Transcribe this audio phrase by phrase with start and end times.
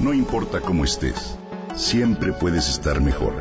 [0.00, 1.36] No importa cómo estés,
[1.74, 3.34] siempre puedes estar mejor.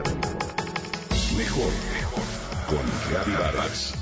[1.38, 2.24] Mejor, mejor.
[2.68, 3.94] Con Vargas.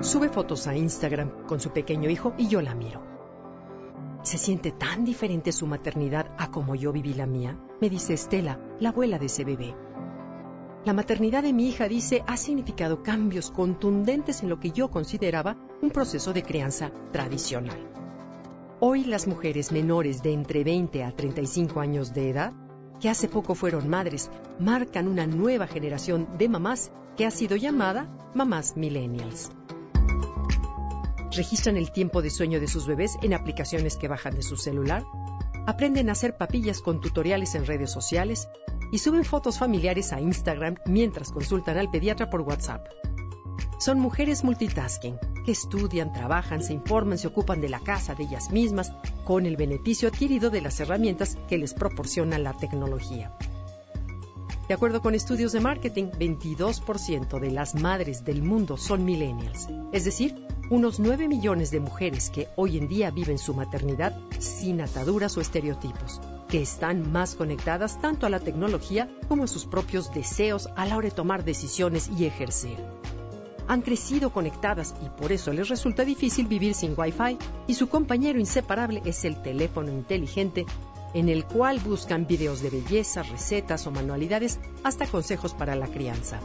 [0.00, 3.02] Sube fotos a Instagram con su pequeño hijo y yo la miro.
[4.22, 8.60] Se siente tan diferente su maternidad a como yo viví la mía, me dice Estela,
[8.78, 9.74] la abuela de ese bebé.
[10.88, 15.54] La maternidad de mi hija, dice, ha significado cambios contundentes en lo que yo consideraba
[15.82, 17.76] un proceso de crianza tradicional.
[18.80, 22.54] Hoy las mujeres menores de entre 20 a 35 años de edad,
[23.02, 28.08] que hace poco fueron madres, marcan una nueva generación de mamás que ha sido llamada
[28.32, 29.50] mamás millennials.
[31.36, 35.04] Registran el tiempo de sueño de sus bebés en aplicaciones que bajan de su celular,
[35.66, 38.48] aprenden a hacer papillas con tutoriales en redes sociales
[38.90, 42.86] y suben fotos familiares a Instagram mientras consultan al pediatra por WhatsApp.
[43.78, 48.50] Son mujeres multitasking, que estudian, trabajan, se informan, se ocupan de la casa, de ellas
[48.50, 48.92] mismas,
[49.24, 53.36] con el beneficio adquirido de las herramientas que les proporciona la tecnología.
[54.66, 60.04] De acuerdo con estudios de marketing, 22% de las madres del mundo son millennials, es
[60.04, 65.36] decir, unos 9 millones de mujeres que hoy en día viven su maternidad sin ataduras
[65.38, 70.68] o estereotipos que están más conectadas tanto a la tecnología como a sus propios deseos
[70.76, 72.78] a la hora de tomar decisiones y ejercer.
[73.68, 78.40] Han crecido conectadas y por eso les resulta difícil vivir sin Wi-Fi y su compañero
[78.40, 80.64] inseparable es el teléfono inteligente
[81.14, 86.40] en el cual buscan videos de belleza, recetas o manualidades hasta consejos para la crianza.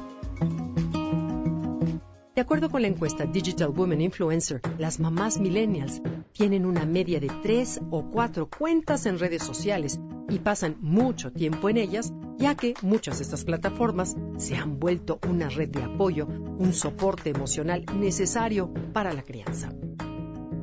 [2.35, 6.01] De acuerdo con la encuesta Digital Women Influencer, las mamás millennials
[6.33, 11.69] tienen una media de tres o cuatro cuentas en redes sociales y pasan mucho tiempo
[11.69, 16.25] en ellas, ya que muchas de estas plataformas se han vuelto una red de apoyo,
[16.25, 19.71] un soporte emocional necesario para la crianza.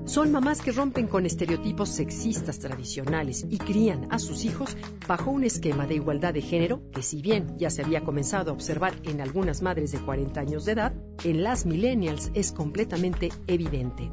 [0.05, 5.45] Son mamás que rompen con estereotipos sexistas tradicionales y crían a sus hijos bajo un
[5.45, 9.21] esquema de igualdad de género que si bien ya se había comenzado a observar en
[9.21, 14.11] algunas madres de 40 años de edad, en las millennials es completamente evidente.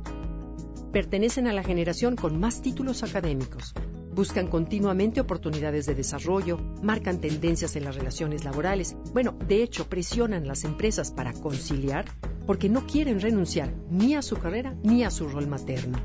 [0.98, 3.76] Pertenecen a la generación con más títulos académicos,
[4.16, 10.48] buscan continuamente oportunidades de desarrollo, marcan tendencias en las relaciones laborales, bueno, de hecho presionan
[10.48, 12.06] las empresas para conciliar
[12.48, 16.00] porque no quieren renunciar ni a su carrera ni a su rol materno.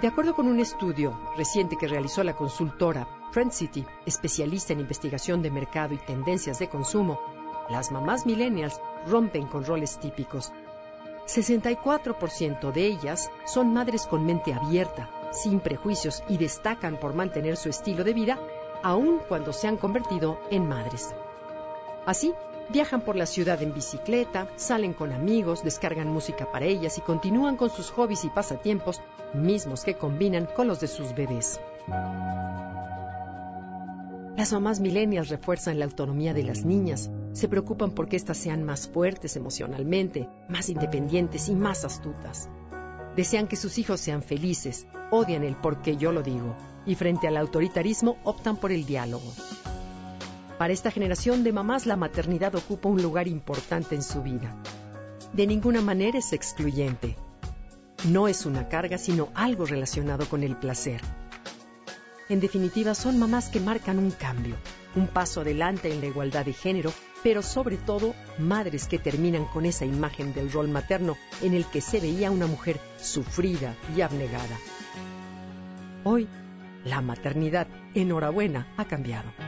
[0.00, 5.42] De acuerdo con un estudio reciente que realizó la consultora Friend City, especialista en investigación
[5.42, 7.18] de mercado y tendencias de consumo,
[7.68, 10.52] las mamás millennials rompen con roles típicos.
[11.28, 17.68] 64% de ellas son madres con mente abierta, sin prejuicios y destacan por mantener su
[17.68, 18.38] estilo de vida
[18.82, 21.14] aun cuando se han convertido en madres.
[22.06, 22.32] Así,
[22.70, 27.56] viajan por la ciudad en bicicleta, salen con amigos, descargan música para ellas y continúan
[27.56, 29.02] con sus hobbies y pasatiempos,
[29.34, 31.60] mismos que combinan con los de sus bebés.
[34.36, 38.88] Las mamás millennials refuerzan la autonomía de las niñas, se preocupan porque éstas sean más
[38.88, 42.48] fuertes emocionalmente, más independientes y más astutas.
[43.14, 47.28] Desean que sus hijos sean felices, odian el por qué yo lo digo, y frente
[47.28, 49.32] al autoritarismo optan por el diálogo.
[50.58, 54.60] Para esta generación de mamás la maternidad ocupa un lugar importante en su vida.
[55.32, 57.14] De ninguna manera es excluyente.
[58.08, 61.00] No es una carga, sino algo relacionado con el placer.
[62.28, 64.56] En definitiva, son mamás que marcan un cambio,
[64.94, 69.66] un paso adelante en la igualdad de género pero sobre todo madres que terminan con
[69.66, 74.58] esa imagen del rol materno en el que se veía una mujer sufrida y abnegada.
[76.04, 76.28] Hoy,
[76.84, 79.47] la maternidad, enhorabuena, ha cambiado.